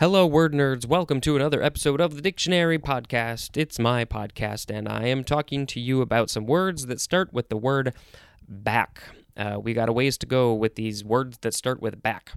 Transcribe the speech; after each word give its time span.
Hello, 0.00 0.24
word 0.24 0.52
nerds. 0.52 0.86
Welcome 0.86 1.20
to 1.22 1.34
another 1.34 1.60
episode 1.60 2.00
of 2.00 2.14
the 2.14 2.22
Dictionary 2.22 2.78
Podcast. 2.78 3.56
It's 3.56 3.80
my 3.80 4.04
podcast, 4.04 4.72
and 4.72 4.88
I 4.88 5.06
am 5.06 5.24
talking 5.24 5.66
to 5.66 5.80
you 5.80 6.02
about 6.02 6.30
some 6.30 6.46
words 6.46 6.86
that 6.86 7.00
start 7.00 7.32
with 7.32 7.48
the 7.48 7.56
word 7.56 7.92
back. 8.48 9.02
Uh, 9.36 9.58
we 9.60 9.74
got 9.74 9.88
a 9.88 9.92
ways 9.92 10.16
to 10.18 10.26
go 10.26 10.54
with 10.54 10.76
these 10.76 11.02
words 11.02 11.38
that 11.38 11.52
start 11.52 11.82
with 11.82 12.00
back. 12.00 12.30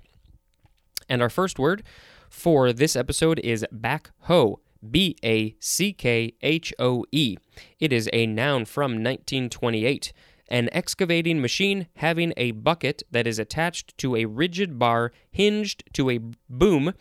And 1.07 1.21
our 1.21 1.29
first 1.29 1.59
word 1.59 1.83
for 2.31 2.73
this 2.73 2.95
episode 2.95 3.37
is 3.41 3.63
backhoe. 3.71 4.55
B 4.89 5.15
A 5.23 5.55
C 5.59 5.93
K 5.93 6.33
H 6.41 6.73
O 6.79 7.05
E. 7.11 7.37
It 7.79 7.93
is 7.93 8.09
a 8.11 8.25
noun 8.25 8.65
from 8.65 8.93
1928 8.93 10.11
an 10.51 10.67
excavating 10.73 11.41
machine 11.41 11.87
having 11.95 12.33
a 12.35 12.51
bucket 12.51 13.01
that 13.09 13.25
is 13.25 13.39
attached 13.39 13.97
to 13.97 14.17
a 14.17 14.25
rigid 14.25 14.77
bar 14.77 15.13
hinged 15.31 15.81
to 15.93 16.09
a 16.09 16.19
boom 16.49 16.93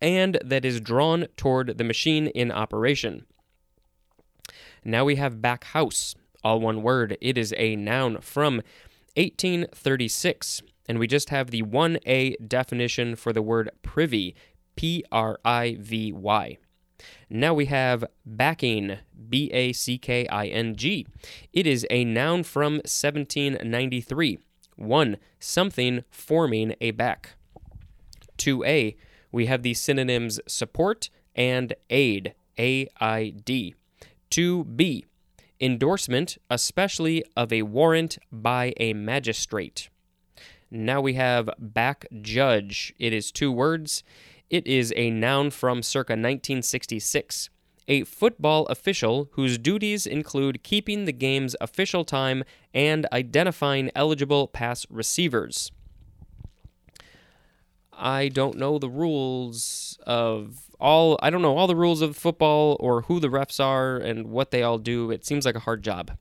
and 0.00 0.38
that 0.44 0.64
is 0.64 0.80
drawn 0.80 1.26
toward 1.36 1.78
the 1.78 1.84
machine 1.84 2.28
in 2.28 2.50
operation. 2.50 3.26
Now 4.84 5.04
we 5.04 5.16
have 5.16 5.42
back 5.42 5.64
house, 5.64 6.14
all 6.44 6.60
one 6.60 6.82
word. 6.82 7.16
It 7.20 7.36
is 7.36 7.54
a 7.56 7.76
noun 7.76 8.20
from 8.20 8.62
1836, 9.16 10.62
and 10.88 10.98
we 10.98 11.06
just 11.06 11.30
have 11.30 11.50
the 11.50 11.62
1A 11.62 12.36
definition 12.46 13.16
for 13.16 13.32
the 13.32 13.42
word 13.42 13.70
privy, 13.82 14.34
P 14.76 15.04
R 15.10 15.38
I 15.44 15.76
V 15.80 16.12
Y. 16.12 16.58
Now 17.28 17.54
we 17.54 17.66
have 17.66 18.04
backing, 18.24 18.98
B 19.28 19.50
A 19.52 19.72
C 19.72 19.98
K 19.98 20.26
I 20.28 20.46
N 20.46 20.76
G. 20.76 21.06
It 21.52 21.66
is 21.66 21.86
a 21.90 22.04
noun 22.04 22.44
from 22.44 22.74
1793. 22.74 24.38
1. 24.76 25.16
Something 25.40 26.04
forming 26.10 26.74
a 26.80 26.92
back. 26.92 27.34
2A. 28.38 28.96
We 29.30 29.46
have 29.46 29.62
the 29.62 29.74
synonyms 29.74 30.40
support 30.46 31.10
and 31.34 31.74
aid, 31.90 32.34
A 32.58 32.88
I 33.00 33.34
D. 33.44 33.74
2B. 34.30 35.04
Endorsement, 35.60 36.38
especially 36.50 37.24
of 37.36 37.52
a 37.52 37.62
warrant 37.62 38.18
by 38.30 38.74
a 38.78 38.92
magistrate. 38.92 39.88
Now 40.70 41.00
we 41.00 41.14
have 41.14 41.50
back 41.58 42.06
judge. 42.20 42.94
It 42.98 43.12
is 43.12 43.32
two 43.32 43.50
words. 43.50 44.04
It 44.50 44.66
is 44.66 44.92
a 44.96 45.10
noun 45.10 45.50
from 45.50 45.82
circa 45.82 46.12
1966. 46.12 47.50
A 47.88 48.04
football 48.04 48.66
official 48.66 49.30
whose 49.32 49.56
duties 49.56 50.06
include 50.06 50.62
keeping 50.62 51.06
the 51.06 51.12
game's 51.12 51.56
official 51.60 52.04
time 52.04 52.44
and 52.74 53.06
identifying 53.12 53.90
eligible 53.94 54.46
pass 54.46 54.86
receivers. 54.90 55.72
I 57.98 58.28
don't 58.28 58.56
know 58.56 58.78
the 58.78 58.88
rules 58.88 59.98
of 60.06 60.70
all 60.80 61.18
I 61.20 61.30
don't 61.30 61.42
know 61.42 61.56
all 61.56 61.66
the 61.66 61.76
rules 61.76 62.00
of 62.00 62.16
football 62.16 62.76
or 62.78 63.02
who 63.02 63.18
the 63.20 63.28
refs 63.28 63.62
are 63.62 63.96
and 63.96 64.28
what 64.28 64.50
they 64.50 64.62
all 64.62 64.78
do. 64.78 65.10
It 65.10 65.26
seems 65.26 65.44
like 65.44 65.56
a 65.56 65.60
hard 65.60 65.82
job. 65.82 66.12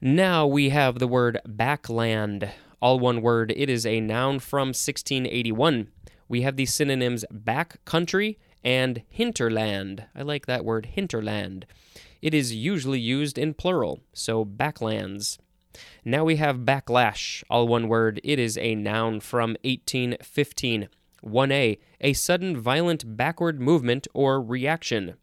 Now 0.00 0.46
we 0.46 0.70
have 0.70 0.98
the 0.98 1.08
word 1.08 1.40
backland, 1.46 2.50
all 2.80 2.98
one 2.98 3.22
word. 3.22 3.52
It 3.56 3.70
is 3.70 3.86
a 3.86 4.00
noun 4.00 4.40
from 4.40 4.68
1681 4.68 5.88
we 6.28 6.42
have 6.42 6.56
the 6.56 6.66
synonyms 6.66 7.24
back 7.30 7.84
country 7.84 8.38
and 8.64 9.02
hinterland. 9.08 10.04
I 10.14 10.22
like 10.22 10.46
that 10.46 10.64
word, 10.64 10.86
hinterland. 10.86 11.66
It 12.20 12.34
is 12.34 12.54
usually 12.54 12.98
used 12.98 13.38
in 13.38 13.54
plural, 13.54 14.00
so 14.12 14.44
backlands. 14.44 15.38
Now 16.04 16.24
we 16.24 16.36
have 16.36 16.58
backlash, 16.58 17.42
all 17.50 17.68
one 17.68 17.88
word. 17.88 18.20
It 18.24 18.38
is 18.38 18.56
a 18.58 18.74
noun 18.74 19.20
from 19.20 19.56
1815. 19.64 20.88
1a, 21.24 21.78
a 22.00 22.12
sudden 22.12 22.56
violent 22.56 23.16
backward 23.16 23.60
movement 23.60 24.06
or 24.14 24.40
reaction. 24.40 25.14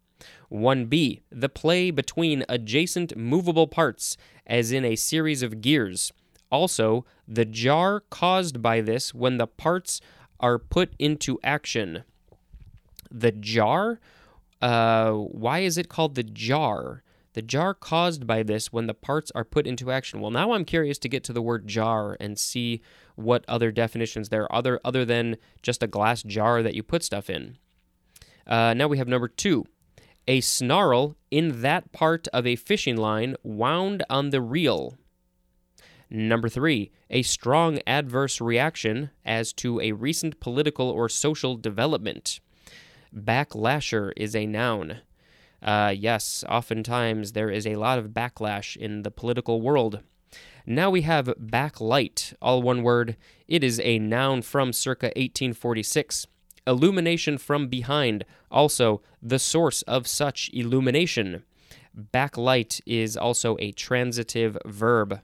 1b, 0.52 1.22
the 1.32 1.50
play 1.50 1.92
between 1.92 2.46
adjacent 2.48 3.18
movable 3.18 3.68
parts, 3.68 4.18
as 4.46 4.72
in 4.72 4.86
a 4.86 4.96
series 4.96 5.42
of 5.42 5.62
gears. 5.62 6.12
Also, 6.52 7.06
the 7.28 7.46
jar 7.46 8.02
caused 8.10 8.62
by 8.62 8.80
this 8.82 9.14
when 9.14 9.38
the 9.38 9.48
parts 9.48 10.00
are 10.40 10.60
put 10.60 10.94
into 11.00 11.40
action. 11.44 12.04
The 13.10 13.32
jar, 13.32 14.00
uh, 14.62 15.12
why 15.12 15.60
is 15.60 15.78
it 15.78 15.90
called 15.90 16.16
the 16.16 16.24
jar? 16.24 17.02
The 17.34 17.42
jar 17.42 17.74
caused 17.74 18.28
by 18.28 18.44
this 18.44 18.72
when 18.72 18.88
the 18.88 18.94
parts 18.94 19.32
are 19.34 19.44
put 19.44 19.66
into 19.66 19.92
action. 19.92 20.22
Well, 20.22 20.32
now 20.32 20.52
I'm 20.52 20.66
curious 20.66 20.98
to 21.00 21.10
get 21.10 21.24
to 21.26 21.34
the 21.34 21.42
word 21.42 21.68
jar 21.68 22.16
and 22.20 22.38
see 22.38 22.82
what 23.16 23.44
other 23.48 23.72
definitions 23.72 24.30
there 24.30 24.44
are 24.44 24.56
other 24.56 24.80
other 24.86 25.04
than 25.04 25.38
just 25.62 25.84
a 25.84 25.88
glass 25.88 26.24
jar 26.24 26.62
that 26.62 26.76
you 26.76 26.84
put 26.84 27.04
stuff 27.04 27.30
in. 27.30 27.58
Uh, 28.46 28.74
now 28.74 28.88
we 28.88 28.98
have 28.98 29.08
number 29.08 29.28
two, 29.28 29.66
a 30.28 30.42
snarl 30.42 31.16
in 31.32 31.62
that 31.62 31.92
part 31.92 32.28
of 32.30 32.46
a 32.46 32.56
fishing 32.56 32.98
line 32.98 33.36
wound 33.44 34.04
on 34.10 34.30
the 34.30 34.42
reel. 34.42 34.98
Number 36.10 36.50
three, 36.50 36.92
a 37.10 37.24
strong 37.24 37.80
adverse 37.88 38.40
reaction 38.40 39.10
as 39.26 39.52
to 39.54 39.80
a 39.80 39.94
recent 39.94 40.40
political 40.40 40.88
or 40.90 41.10
social 41.10 41.56
development. 41.56 42.40
Backlasher 43.16 44.12
is 44.16 44.36
a 44.36 44.46
noun. 44.46 45.00
Uh, 45.64 45.94
yes, 45.98 46.44
oftentimes 46.50 47.32
there 47.32 47.50
is 47.50 47.66
a 47.66 47.78
lot 47.78 47.98
of 47.98 48.10
backlash 48.10 48.76
in 48.76 49.04
the 49.04 49.12
political 49.12 49.62
world. 49.62 50.02
Now 50.66 50.90
we 50.90 51.02
have 51.02 51.28
backlight, 51.40 52.34
all 52.42 52.62
one 52.62 52.84
word. 52.84 53.16
It 53.48 53.64
is 53.64 53.80
a 53.80 54.00
noun 54.00 54.42
from 54.42 54.74
circa 54.74 55.08
1846. 55.08 56.28
Illumination 56.66 57.38
from 57.38 57.68
behind, 57.68 58.26
also 58.50 59.02
the 59.22 59.40
source 59.40 59.82
of 59.84 60.08
such 60.08 60.50
illumination. 60.54 61.44
Backlight 62.14 62.82
is 62.86 63.16
also 63.18 63.58
a 63.60 63.72
transitive 63.72 64.58
verb. 64.66 65.20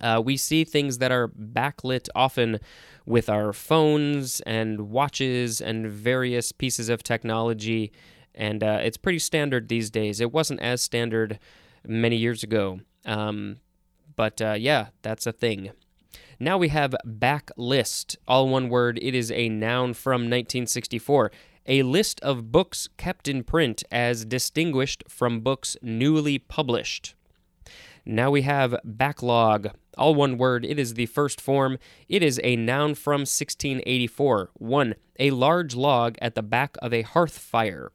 Uh, 0.00 0.22
we 0.24 0.36
see 0.36 0.64
things 0.64 0.98
that 0.98 1.10
are 1.10 1.28
backlit 1.28 2.08
often 2.14 2.58
with 3.04 3.28
our 3.28 3.52
phones 3.52 4.40
and 4.42 4.90
watches 4.90 5.60
and 5.60 5.86
various 5.86 6.52
pieces 6.52 6.88
of 6.88 7.02
technology, 7.02 7.92
and 8.36 8.62
uh, 8.62 8.80
it's 8.82 8.96
pretty 8.96 9.18
standard 9.18 9.68
these 9.68 9.90
days. 9.90 10.20
It 10.20 10.32
wasn't 10.32 10.60
as 10.60 10.82
standard 10.82 11.38
many 11.86 12.16
years 12.16 12.42
ago, 12.42 12.80
um, 13.04 13.56
but 14.14 14.40
uh, 14.40 14.56
yeah, 14.58 14.88
that's 15.02 15.26
a 15.26 15.32
thing. 15.32 15.70
Now 16.38 16.58
we 16.58 16.68
have 16.68 16.94
backlist, 17.06 18.16
all 18.28 18.48
one 18.48 18.68
word. 18.68 18.98
It 19.00 19.14
is 19.14 19.32
a 19.32 19.48
noun 19.48 19.94
from 19.94 20.22
1964. 20.22 21.30
A 21.66 21.82
list 21.82 22.20
of 22.20 22.52
books 22.52 22.88
kept 22.96 23.26
in 23.26 23.42
print 23.42 23.82
as 23.90 24.24
distinguished 24.24 25.02
from 25.08 25.40
books 25.40 25.76
newly 25.82 26.38
published. 26.38 27.14
Now 28.04 28.30
we 28.30 28.42
have 28.42 28.76
backlog, 28.84 29.70
all 29.98 30.14
one 30.14 30.38
word. 30.38 30.64
It 30.64 30.78
is 30.78 30.94
the 30.94 31.06
first 31.06 31.40
form. 31.40 31.78
It 32.08 32.22
is 32.22 32.40
a 32.44 32.54
noun 32.54 32.94
from 32.94 33.22
1684. 33.22 34.50
One, 34.54 34.94
a 35.18 35.32
large 35.32 35.74
log 35.74 36.16
at 36.22 36.36
the 36.36 36.42
back 36.42 36.76
of 36.80 36.92
a 36.92 37.02
hearth 37.02 37.38
fire. 37.38 37.90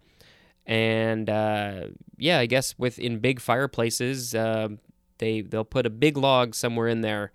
And 0.66 1.30
uh, 1.30 1.88
yeah, 2.18 2.40
I 2.40 2.46
guess 2.46 2.76
within 2.78 3.20
big 3.20 3.40
fireplaces, 3.40 4.36
uh, 4.36 4.70
they 5.18 5.42
they'll 5.42 5.64
put 5.64 5.86
a 5.86 5.90
big 5.90 6.18
log 6.18 6.56
somewhere 6.56 6.88
in 6.88 7.02
there 7.02 7.32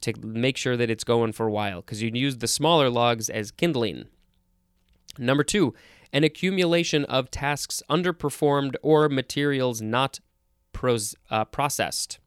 to 0.00 0.12
make 0.22 0.56
sure 0.56 0.76
that 0.76 0.90
it's 0.90 1.04
going 1.04 1.32
for 1.32 1.46
a 1.46 1.52
while 1.52 1.80
because 1.80 2.02
you 2.02 2.10
use 2.12 2.38
the 2.38 2.46
smaller 2.46 2.90
logs 2.90 3.30
as 3.30 3.50
kindling. 3.50 4.06
Number 5.18 5.44
two, 5.44 5.74
an 6.12 6.24
accumulation 6.24 7.04
of 7.06 7.30
tasks 7.30 7.82
underperformed 7.88 8.76
or 8.82 9.08
materials 9.08 9.80
not 9.80 10.20
pros, 10.72 11.14
uh, 11.30 11.44
processed. 11.44 12.18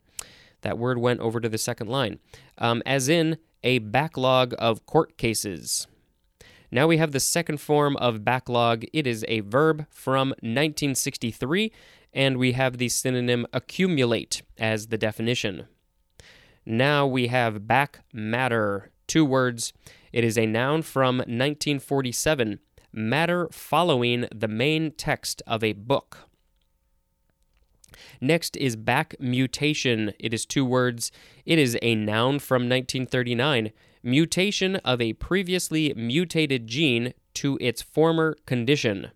That 0.62 0.78
word 0.78 0.98
went 0.98 1.20
over 1.20 1.40
to 1.40 1.48
the 1.48 1.58
second 1.58 1.88
line, 1.88 2.20
um, 2.58 2.82
as 2.86 3.08
in 3.08 3.38
a 3.64 3.80
backlog 3.80 4.56
of 4.58 4.86
court 4.86 5.18
cases. 5.18 5.88
Now 6.72 6.88
we 6.88 6.98
have 6.98 7.12
the 7.12 7.20
second 7.20 7.62
form 7.62 7.96
of 7.98 8.26
backlog. 8.26 8.86
It 8.92 9.08
is 9.08 9.24
a 9.28 9.40
verb 9.40 9.88
from 9.90 10.30
1963, 10.30 11.72
and 12.14 12.38
we 12.38 12.54
have 12.54 12.78
the 12.78 12.90
synonym 12.90 13.48
accumulate 13.54 14.42
as 14.58 14.88
the 14.88 14.98
definition. 14.98 15.68
Now 16.66 17.08
we 17.08 17.28
have 17.28 17.68
back 17.68 18.00
matter, 18.12 18.92
two 19.08 19.24
words. 19.24 19.72
It 20.12 20.26
is 20.26 20.38
a 20.38 20.46
noun 20.46 20.82
from 20.82 21.18
1947, 21.18 22.60
matter 22.92 23.48
following 23.52 24.28
the 24.36 24.50
main 24.50 24.92
text 24.92 25.42
of 25.48 25.64
a 25.64 25.74
book. 25.74 26.28
Next 28.20 28.58
is 28.58 28.76
back 28.76 29.16
mutation. 29.20 30.14
It 30.20 30.34
is 30.34 30.46
two 30.46 30.66
words. 30.66 31.12
It 31.46 31.58
is 31.58 31.78
a 31.82 31.96
noun 31.96 32.40
from 32.40 32.64
1939. 32.64 33.72
Mutation 34.08 34.78
of 34.78 35.02
a 35.02 35.12
previously 35.12 35.94
mutated 35.94 36.66
gene 36.66 37.14
to 37.34 37.58
its 37.60 37.82
former 37.82 38.38
condition. 38.46 39.12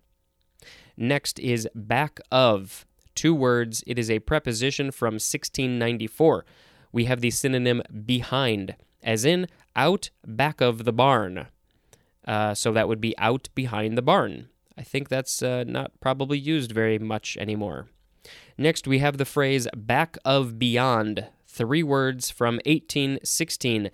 Next 0.98 1.38
is 1.38 1.66
back 1.74 2.20
of. 2.30 2.84
Two 3.14 3.34
words. 3.34 3.82
It 3.86 3.98
is 3.98 4.10
a 4.10 4.18
preposition 4.18 4.90
from 4.90 5.14
1694. 5.14 6.44
We 6.92 7.06
have 7.06 7.22
the 7.22 7.30
synonym 7.30 7.80
behind, 8.04 8.76
as 9.02 9.24
in 9.24 9.46
out 9.74 10.10
back 10.26 10.60
of 10.60 10.84
the 10.84 10.92
barn. 10.92 11.46
Uh, 12.26 12.52
so 12.52 12.70
that 12.72 12.86
would 12.86 13.00
be 13.00 13.16
out 13.16 13.48
behind 13.54 13.96
the 13.96 14.02
barn. 14.02 14.48
I 14.76 14.82
think 14.82 15.08
that's 15.08 15.42
uh, 15.42 15.64
not 15.66 15.92
probably 16.00 16.38
used 16.38 16.70
very 16.70 16.98
much 16.98 17.38
anymore. 17.38 17.86
Next, 18.58 18.86
we 18.86 18.98
have 18.98 19.16
the 19.16 19.24
phrase 19.24 19.66
back 19.74 20.18
of 20.22 20.58
beyond, 20.58 21.28
three 21.46 21.82
words 21.82 22.30
from 22.30 22.56
1816. 22.66 23.90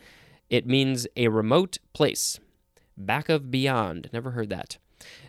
It 0.51 0.67
means 0.67 1.07
a 1.17 1.29
remote 1.29 1.79
place. 1.93 2.39
Back 2.97 3.29
of 3.29 3.51
beyond. 3.51 4.09
Never 4.13 4.33
heard 4.33 4.49
that. 4.51 4.79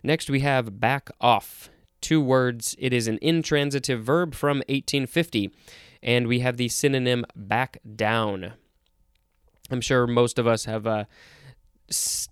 Next, 0.03 0.29
we 0.29 0.39
have 0.39 0.79
back 0.79 1.09
off, 1.21 1.69
two 2.01 2.21
words. 2.21 2.75
It 2.79 2.93
is 2.93 3.07
an 3.07 3.19
intransitive 3.21 4.03
verb 4.03 4.33
from 4.33 4.57
1850. 4.69 5.51
And 6.01 6.27
we 6.27 6.39
have 6.39 6.57
the 6.57 6.69
synonym 6.69 7.25
back 7.35 7.79
down. 7.95 8.53
I'm 9.69 9.81
sure 9.81 10.07
most 10.07 10.39
of 10.39 10.47
us 10.47 10.65
have 10.65 10.87
uh, 10.87 11.05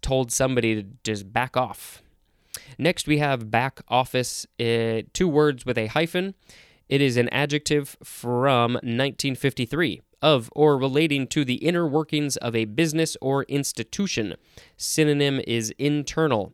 told 0.02 0.32
somebody 0.32 0.76
to 0.82 0.90
just 1.04 1.32
back 1.32 1.56
off. 1.56 2.02
Next, 2.78 3.08
we 3.08 3.20
have 3.20 3.52
back 3.52 3.82
office, 3.88 4.46
uh, 4.60 5.02
two 5.14 5.28
words 5.28 5.66
with 5.66 5.78
a 5.78 5.88
hyphen. 5.88 6.34
It 6.90 7.02
is 7.02 7.18
an 7.18 7.30
adjective 7.30 7.98
from 8.04 8.74
1953 8.74 10.02
of 10.22 10.50
or 10.56 10.78
relating 10.78 11.28
to 11.28 11.46
the 11.46 11.56
inner 11.56 11.88
workings 11.88 12.38
of 12.38 12.56
a 12.56 12.66
business 12.66 13.18
or 13.22 13.44
institution. 13.44 14.36
Synonym 14.78 15.42
is 15.46 15.74
internal, 15.78 16.54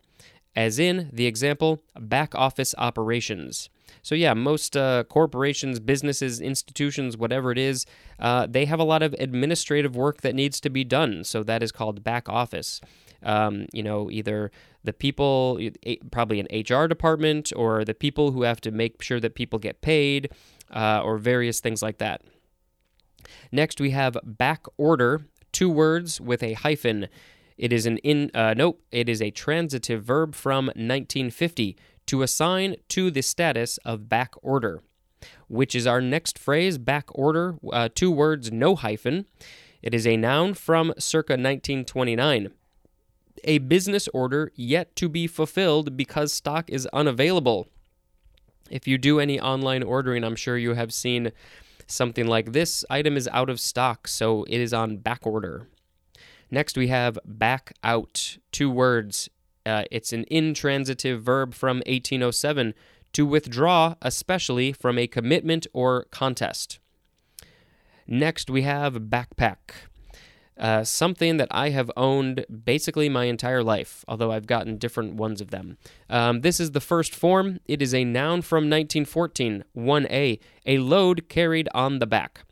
as 0.55 0.79
in 0.79 1.09
the 1.13 1.27
example 1.27 1.81
back 1.99 2.35
office 2.35 2.75
operations. 2.77 3.69
So, 4.03 4.15
yeah, 4.15 4.33
most 4.33 4.75
uh, 4.75 5.05
corporations, 5.05 5.79
businesses, 5.79 6.41
institutions, 6.41 7.15
whatever 7.17 7.51
it 7.51 7.57
is, 7.57 7.85
uh, 8.19 8.45
they 8.47 8.65
have 8.65 8.79
a 8.79 8.83
lot 8.83 9.01
of 9.01 9.13
administrative 9.17 9.95
work 9.95 10.21
that 10.21 10.35
needs 10.35 10.59
to 10.59 10.69
be 10.69 10.83
done. 10.83 11.23
So, 11.23 11.41
that 11.43 11.63
is 11.63 11.71
called 11.71 12.03
back 12.03 12.27
office. 12.27 12.81
Um, 13.23 13.67
you 13.71 13.81
know, 13.81 14.11
either 14.11 14.51
the 14.83 14.91
people, 14.91 15.57
probably 16.11 16.41
an 16.41 16.47
HR 16.51 16.87
department, 16.87 17.53
or 17.55 17.85
the 17.85 17.93
people 17.93 18.31
who 18.31 18.43
have 18.43 18.59
to 18.61 18.71
make 18.71 19.01
sure 19.01 19.21
that 19.21 19.33
people 19.33 19.57
get 19.57 19.81
paid, 19.81 20.29
uh, 20.75 21.01
or 21.01 21.17
various 21.17 21.61
things 21.61 21.81
like 21.81 21.99
that. 21.99 22.21
Next, 23.53 23.79
we 23.79 23.91
have 23.91 24.17
back 24.25 24.65
order, 24.77 25.21
two 25.53 25.69
words 25.69 26.19
with 26.19 26.43
a 26.43 26.53
hyphen. 26.53 27.07
It 27.57 27.71
is 27.71 27.85
an 27.85 27.99
in, 27.99 28.31
uh, 28.33 28.55
nope, 28.57 28.81
it 28.91 29.07
is 29.07 29.21
a 29.21 29.31
transitive 29.31 30.03
verb 30.03 30.35
from 30.35 30.65
1950 30.65 31.77
to 32.07 32.21
assign 32.21 32.75
to 32.89 33.11
the 33.11 33.21
status 33.21 33.77
of 33.79 34.09
back 34.09 34.33
order, 34.41 34.81
which 35.47 35.75
is 35.75 35.87
our 35.87 36.01
next 36.01 36.37
phrase, 36.37 36.77
back 36.77 37.05
order, 37.09 37.55
uh, 37.71 37.89
two 37.93 38.11
words, 38.11 38.51
no 38.51 38.75
hyphen. 38.75 39.25
It 39.81 39.93
is 39.93 40.07
a 40.07 40.17
noun 40.17 40.53
from 40.53 40.93
circa 40.97 41.33
1929. 41.33 42.51
A 43.45 43.57
business 43.57 44.07
order 44.13 44.51
yet 44.55 44.95
to 44.95 45.09
be 45.09 45.27
fulfilled 45.27 45.97
because 45.97 46.31
stock 46.33 46.69
is 46.69 46.87
unavailable. 46.93 47.67
If 48.69 48.87
you 48.87 48.97
do 48.97 49.19
any 49.19 49.39
online 49.39 49.83
ordering, 49.83 50.23
I'm 50.23 50.35
sure 50.35 50.57
you 50.57 50.73
have 50.73 50.93
seen 50.93 51.31
something 51.87 52.27
like 52.27 52.53
this 52.53 52.85
item 52.89 53.17
is 53.17 53.29
out 53.31 53.49
of 53.49 53.59
stock, 53.59 54.07
so 54.07 54.43
it 54.45 54.59
is 54.59 54.73
on 54.73 54.97
back 54.97 55.27
order. 55.27 55.67
Next, 56.49 56.77
we 56.77 56.87
have 56.87 57.17
back 57.25 57.73
out, 57.83 58.37
two 58.51 58.69
words, 58.69 59.29
uh, 59.65 59.83
it's 59.91 60.13
an 60.13 60.25
intransitive 60.29 61.21
verb 61.21 61.53
from 61.53 61.77
1807 61.85 62.73
to 63.13 63.25
withdraw, 63.25 63.95
especially 64.01 64.73
from 64.73 64.97
a 64.97 65.07
commitment 65.07 65.67
or 65.73 66.05
contest. 66.11 66.79
Next, 68.07 68.49
we 68.49 68.63
have 68.63 68.93
backpack. 68.95 69.57
Uh, 70.57 70.83
something 70.83 71.37
that 71.37 71.47
I 71.49 71.69
have 71.69 71.89
owned 71.97 72.45
basically 72.63 73.09
my 73.09 73.25
entire 73.25 73.63
life, 73.63 74.05
although 74.07 74.31
I've 74.31 74.45
gotten 74.45 74.77
different 74.77 75.15
ones 75.15 75.41
of 75.41 75.49
them. 75.49 75.77
Um, 76.09 76.41
this 76.41 76.59
is 76.59 76.71
the 76.71 76.79
first 76.79 77.15
form. 77.15 77.59
It 77.65 77.81
is 77.81 77.93
a 77.93 78.03
noun 78.03 78.43
from 78.43 78.69
1914. 78.69 79.63
1a, 79.75 80.39
a 80.65 80.77
load 80.77 81.27
carried 81.27 81.69
on 81.73 81.97
the 81.97 82.05
back. 82.05 82.45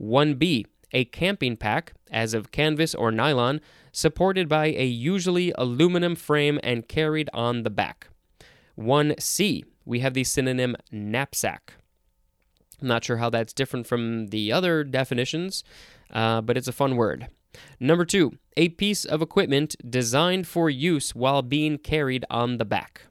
1b, 0.00 0.64
a 0.92 1.04
camping 1.06 1.56
pack, 1.56 1.92
as 2.10 2.34
of 2.34 2.52
canvas 2.52 2.94
or 2.94 3.10
nylon, 3.10 3.60
supported 3.92 4.48
by 4.48 4.66
a 4.66 4.84
usually 4.84 5.52
aluminum 5.56 6.14
frame 6.14 6.58
and 6.62 6.88
carried 6.88 7.28
on 7.32 7.62
the 7.62 7.70
back. 7.70 8.08
1C, 8.78 9.64
we 9.84 10.00
have 10.00 10.14
the 10.14 10.24
synonym 10.24 10.76
knapsack. 10.90 11.74
I'm 12.80 12.88
not 12.88 13.04
sure 13.04 13.18
how 13.18 13.30
that's 13.30 13.52
different 13.52 13.86
from 13.86 14.28
the 14.28 14.52
other 14.52 14.82
definitions, 14.82 15.62
uh, 16.12 16.40
but 16.40 16.56
it's 16.56 16.68
a 16.68 16.72
fun 16.72 16.96
word. 16.96 17.28
Number 17.78 18.04
two, 18.04 18.38
a 18.56 18.70
piece 18.70 19.04
of 19.04 19.22
equipment 19.22 19.76
designed 19.88 20.46
for 20.46 20.70
use 20.70 21.14
while 21.14 21.42
being 21.42 21.78
carried 21.78 22.24
on 22.30 22.58
the 22.58 22.64
back. 22.64 23.02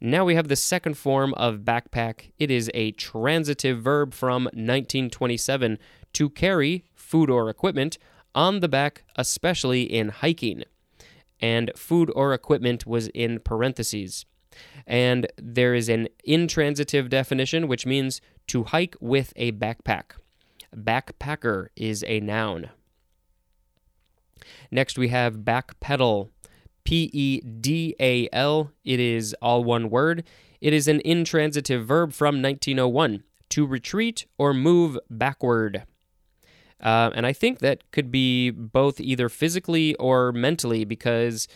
Now 0.00 0.24
we 0.24 0.34
have 0.34 0.48
the 0.48 0.56
second 0.56 0.96
form 0.96 1.34
of 1.34 1.58
backpack. 1.58 2.30
It 2.38 2.50
is 2.50 2.70
a 2.72 2.92
transitive 2.92 3.82
verb 3.82 4.14
from 4.14 4.44
1927 4.44 5.78
to 6.14 6.30
carry 6.30 6.84
food 6.94 7.30
or 7.30 7.48
equipment 7.48 7.98
on 8.34 8.60
the 8.60 8.68
back, 8.68 9.04
especially 9.16 9.82
in 9.82 10.08
hiking. 10.08 10.64
And 11.40 11.72
food 11.74 12.10
or 12.14 12.34
equipment 12.34 12.86
was 12.86 13.08
in 13.08 13.40
parentheses. 13.40 14.26
And 14.86 15.26
there 15.36 15.74
is 15.74 15.88
an 15.88 16.08
intransitive 16.24 17.08
definition, 17.08 17.68
which 17.68 17.86
means 17.86 18.20
to 18.48 18.64
hike 18.64 18.96
with 19.00 19.32
a 19.36 19.52
backpack. 19.52 20.12
Backpacker 20.76 21.68
is 21.76 22.04
a 22.06 22.20
noun. 22.20 22.70
Next, 24.70 24.98
we 24.98 25.08
have 25.08 25.38
backpedal. 25.38 26.30
P 26.84 27.10
E 27.12 27.40
D 27.40 27.94
A 28.00 28.28
L. 28.32 28.72
It 28.84 29.00
is 29.00 29.34
all 29.42 29.62
one 29.64 29.90
word. 29.90 30.24
It 30.60 30.72
is 30.72 30.88
an 30.88 31.00
intransitive 31.04 31.86
verb 31.86 32.12
from 32.12 32.42
1901 32.42 33.22
to 33.50 33.66
retreat 33.66 34.26
or 34.38 34.54
move 34.54 34.98
backward. 35.08 35.84
Uh, 36.80 37.10
and 37.14 37.26
I 37.26 37.32
think 37.32 37.58
that 37.58 37.90
could 37.92 38.10
be 38.10 38.50
both 38.50 39.00
either 39.00 39.28
physically 39.28 39.94
or 39.96 40.32
mentally 40.32 40.84
because 40.84 41.46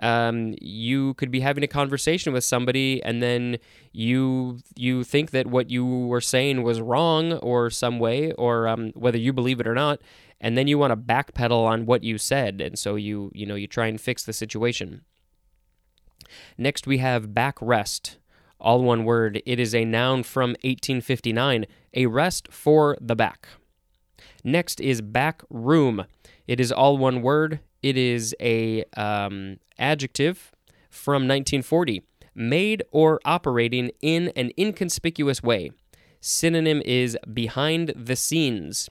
um, 0.00 0.54
you 0.60 1.14
could 1.14 1.30
be 1.30 1.40
having 1.40 1.62
a 1.62 1.68
conversation 1.68 2.32
with 2.32 2.42
somebody 2.42 3.00
and 3.04 3.22
then 3.22 3.58
you 3.92 4.58
you 4.74 5.04
think 5.04 5.30
that 5.30 5.46
what 5.46 5.70
you 5.70 5.86
were 5.86 6.20
saying 6.20 6.64
was 6.64 6.80
wrong 6.80 7.34
or 7.34 7.70
some 7.70 8.00
way 8.00 8.32
or 8.32 8.66
um, 8.66 8.90
whether 8.94 9.18
you 9.18 9.32
believe 9.32 9.60
it 9.60 9.68
or 9.68 9.74
not 9.74 10.00
and 10.40 10.58
then 10.58 10.66
you 10.66 10.76
want 10.76 10.90
to 10.90 10.96
backpedal 10.96 11.64
on 11.64 11.86
what 11.86 12.02
you 12.02 12.18
said. 12.18 12.60
And 12.60 12.76
so 12.76 12.96
you 12.96 13.30
you 13.32 13.46
know 13.46 13.54
you 13.54 13.68
try 13.68 13.86
and 13.86 14.00
fix 14.00 14.24
the 14.24 14.32
situation. 14.32 15.02
Next 16.58 16.86
we 16.86 16.98
have 16.98 17.28
backrest 17.28 18.16
all 18.58 18.82
one 18.82 19.04
word. 19.04 19.40
It 19.46 19.58
is 19.58 19.74
a 19.74 19.84
noun 19.84 20.24
from 20.24 20.50
1859 20.62 21.66
a 21.94 22.06
rest 22.06 22.48
for 22.50 22.96
the 23.00 23.16
back 23.16 23.48
Next 24.44 24.80
is 24.80 25.00
back 25.00 25.42
room. 25.50 26.04
It 26.46 26.60
is 26.60 26.72
all 26.72 26.98
one 26.98 27.22
word. 27.22 27.60
It 27.82 27.96
is 27.96 28.34
a 28.40 28.84
um, 28.96 29.58
adjective 29.78 30.52
from 30.90 31.22
1940, 31.22 32.02
made 32.34 32.82
or 32.90 33.20
operating 33.24 33.90
in 34.00 34.28
an 34.36 34.50
inconspicuous 34.58 35.42
way. 35.42 35.70
Synonym 36.20 36.82
is 36.84 37.16
behind 37.32 37.92
the 37.96 38.16
scenes, 38.16 38.88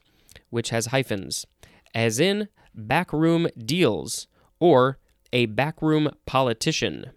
which 0.50 0.70
has 0.70 0.88
hyphens, 0.88 1.46
as 1.94 2.20
in 2.20 2.50
backroom 2.74 3.48
deals 3.58 4.28
or 4.60 4.98
a 5.34 5.46
backroom 5.46 6.10
politician. 6.26 7.12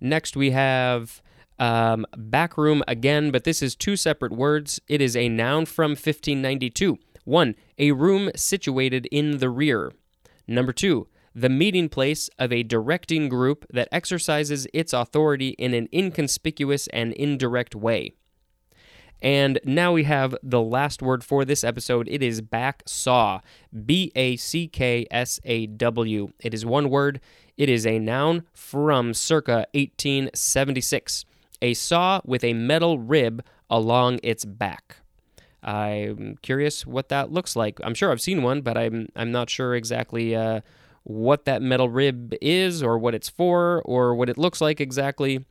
Next, 0.00 0.36
we 0.36 0.50
have 0.50 1.22
um, 1.60 2.06
backroom 2.16 2.82
again, 2.88 3.30
but 3.30 3.44
this 3.44 3.62
is 3.62 3.76
two 3.76 3.94
separate 3.94 4.32
words. 4.32 4.80
It 4.88 5.00
is 5.00 5.14
a 5.14 5.28
noun 5.28 5.66
from 5.66 5.90
1592. 5.90 6.98
One, 7.24 7.54
a 7.78 7.92
room 7.92 8.30
situated 8.34 9.06
in 9.12 9.38
the 9.38 9.50
rear. 9.50 9.92
Number 10.48 10.72
two, 10.72 11.06
the 11.34 11.50
meeting 11.50 11.88
place 11.88 12.28
of 12.38 12.52
a 12.52 12.64
directing 12.64 13.28
group 13.28 13.66
that 13.70 13.88
exercises 13.92 14.66
its 14.72 14.92
authority 14.92 15.50
in 15.50 15.74
an 15.74 15.88
inconspicuous 15.92 16.88
and 16.88 17.12
indirect 17.12 17.76
way. 17.76 18.14
And 19.22 19.60
now 19.64 19.92
we 19.92 20.04
have 20.04 20.34
the 20.42 20.62
last 20.62 21.02
word 21.02 21.22
for 21.22 21.44
this 21.44 21.62
episode. 21.62 22.08
It 22.08 22.22
is 22.22 22.40
back 22.40 22.82
saw. 22.86 23.40
B 23.84 24.10
A 24.16 24.36
C 24.36 24.66
K 24.66 25.06
S 25.10 25.38
A 25.44 25.66
W. 25.66 26.32
It 26.40 26.54
is 26.54 26.64
one 26.64 26.88
word. 26.88 27.20
It 27.58 27.68
is 27.68 27.86
a 27.86 27.98
noun 27.98 28.44
from 28.54 29.12
circa 29.12 29.66
1876 29.74 31.26
a 31.62 31.74
saw 31.74 32.20
with 32.24 32.44
a 32.44 32.54
metal 32.54 32.98
rib 32.98 33.44
along 33.68 34.20
its 34.22 34.44
back. 34.44 34.96
I'm 35.62 36.38
curious 36.42 36.86
what 36.86 37.08
that 37.10 37.30
looks 37.30 37.54
like. 37.54 37.80
I'm 37.84 37.94
sure 37.94 38.10
I've 38.10 38.20
seen 38.20 38.42
one, 38.42 38.62
but 38.62 38.78
I'm 38.78 39.08
I'm 39.14 39.30
not 39.30 39.50
sure 39.50 39.74
exactly 39.74 40.34
uh, 40.34 40.60
what 41.02 41.44
that 41.44 41.60
metal 41.62 41.88
rib 41.88 42.34
is, 42.40 42.82
or 42.82 42.98
what 42.98 43.14
it's 43.14 43.28
for, 43.28 43.82
or 43.84 44.14
what 44.14 44.28
it 44.28 44.38
looks 44.38 44.60
like 44.60 44.80
exactly. 44.80 45.44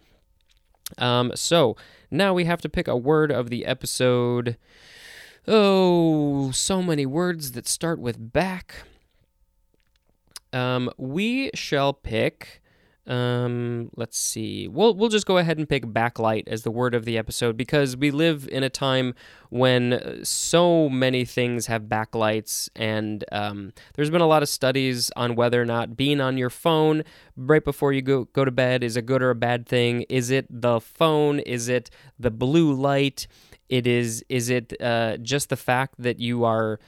Um, 0.97 1.31
so 1.35 1.75
now 2.09 2.33
we 2.33 2.45
have 2.45 2.61
to 2.61 2.69
pick 2.69 2.87
a 2.87 2.97
word 2.97 3.31
of 3.31 3.49
the 3.49 3.65
episode. 3.65 4.57
Oh, 5.47 6.51
so 6.51 6.81
many 6.81 7.05
words 7.05 7.51
that 7.51 7.67
start 7.67 7.99
with 7.99 8.33
back. 8.33 8.83
Um, 10.51 10.89
we 10.97 11.51
shall 11.53 11.93
pick. 11.93 12.61
Um, 13.07 13.89
let's 13.95 14.19
see. 14.19 14.67
We'll 14.67 14.93
we'll 14.93 15.09
just 15.09 15.25
go 15.25 15.37
ahead 15.37 15.57
and 15.57 15.67
pick 15.67 15.85
backlight 15.85 16.43
as 16.47 16.61
the 16.63 16.69
word 16.71 16.93
of 16.93 17.05
the 17.05 17.17
episode 17.17 17.57
because 17.57 17.97
we 17.97 18.11
live 18.11 18.47
in 18.51 18.63
a 18.63 18.69
time 18.69 19.15
when 19.49 19.93
uh, 19.93 20.23
so 20.23 20.89
many 20.89 21.25
things 21.25 21.65
have 21.65 21.83
backlights, 21.83 22.69
and 22.75 23.23
um, 23.31 23.73
there's 23.95 24.11
been 24.11 24.21
a 24.21 24.27
lot 24.27 24.43
of 24.43 24.49
studies 24.49 25.09
on 25.15 25.35
whether 25.35 25.59
or 25.59 25.65
not 25.65 25.97
being 25.97 26.21
on 26.21 26.37
your 26.37 26.51
phone 26.51 27.03
right 27.35 27.63
before 27.63 27.93
you 27.93 28.01
go 28.01 28.25
go 28.25 28.45
to 28.45 28.51
bed 28.51 28.83
is 28.83 28.95
a 28.95 29.01
good 29.01 29.23
or 29.23 29.31
a 29.31 29.35
bad 29.35 29.65
thing. 29.65 30.05
Is 30.09 30.29
it 30.29 30.45
the 30.49 30.79
phone? 30.79 31.39
Is 31.39 31.67
it 31.67 31.89
the 32.19 32.31
blue 32.31 32.73
light? 32.73 33.27
It 33.69 33.87
is. 33.87 34.23
Is 34.29 34.49
it 34.49 34.79
uh, 34.81 35.17
just 35.17 35.49
the 35.49 35.57
fact 35.57 35.95
that 35.99 36.19
you 36.19 36.43
are 36.43 36.79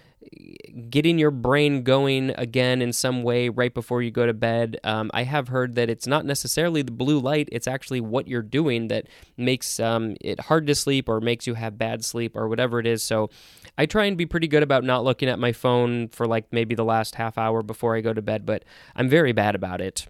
getting 0.90 1.18
your 1.18 1.32
brain 1.32 1.84
going 1.84 2.32
again 2.32 2.82
in 2.82 2.94
some 2.94 3.24
way 3.24 3.50
right 3.50 3.74
before 3.74 4.02
you 4.02 4.12
go 4.12 4.26
to 4.26 4.34
bed. 4.34 4.80
Um, 4.84 5.10
I 5.14 5.24
have 5.24 5.48
heard 5.48 5.76
that 5.76 5.90
it's 5.90 6.08
not 6.08 6.26
necessarily 6.26 6.82
the 6.82 6.92
blue 6.92 7.20
light, 7.20 7.50
it's 7.52 7.68
actually 7.68 8.02
what 8.02 8.28
you're 8.28 8.42
doing 8.42 8.88
that 8.90 9.08
makes 9.38 9.80
um, 9.80 10.16
it 10.22 10.40
hard 10.42 10.68
to 10.68 10.76
sleep 10.76 11.10
or 11.10 11.20
makes 11.20 11.48
you 11.48 11.56
have 11.56 11.78
bad 11.78 12.06
sleep 12.06 12.36
or 12.36 12.48
whatever 12.48 12.80
it 12.80 12.88
is. 12.88 13.04
So 13.04 13.30
I 13.78 13.86
try 13.86 14.06
and 14.06 14.18
be 14.18 14.26
pretty 14.26 14.48
good 14.48 14.64
about 14.64 14.84
not 14.84 15.04
looking 15.04 15.30
at 15.30 15.40
my 15.40 15.52
phone 15.52 16.08
for 16.10 16.28
like 16.28 16.46
maybe 16.52 16.76
the 16.76 16.86
last 16.86 17.16
half 17.16 17.38
hour 17.38 17.64
before 17.64 17.96
I 17.96 18.02
go 18.02 18.14
to 18.14 18.22
bed, 18.22 18.46
but 18.46 18.64
I'm 18.96 19.10
very 19.10 19.32
bad 19.32 19.56
about 19.56 19.82
it. 19.82 20.08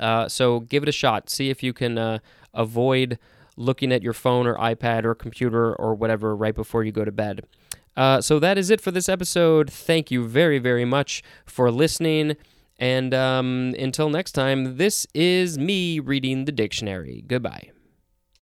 Uh, 0.00 0.28
so 0.28 0.60
give 0.60 0.82
it 0.82 0.88
a 0.88 0.92
shot. 0.92 1.30
See 1.30 1.50
if 1.50 1.62
you 1.62 1.72
can 1.72 1.98
uh, 1.98 2.18
avoid 2.52 3.18
looking 3.56 3.92
at 3.92 4.02
your 4.02 4.12
phone 4.12 4.46
or 4.46 4.56
iPad 4.56 5.04
or 5.04 5.14
computer 5.14 5.74
or 5.74 5.94
whatever 5.94 6.34
right 6.34 6.54
before 6.54 6.82
you 6.82 6.92
go 6.92 7.04
to 7.04 7.12
bed. 7.12 7.46
Uh, 7.96 8.20
so 8.20 8.38
that 8.38 8.58
is 8.58 8.70
it 8.70 8.80
for 8.80 8.90
this 8.90 9.08
episode. 9.08 9.70
Thank 9.70 10.10
you 10.10 10.26
very, 10.26 10.58
very 10.58 10.84
much 10.84 11.22
for 11.46 11.70
listening. 11.70 12.36
And 12.78 13.14
um, 13.14 13.74
until 13.78 14.10
next 14.10 14.32
time, 14.32 14.76
this 14.76 15.06
is 15.14 15.58
me 15.58 16.00
reading 16.00 16.44
the 16.44 16.52
dictionary. 16.52 17.24
Goodbye. 17.26 17.70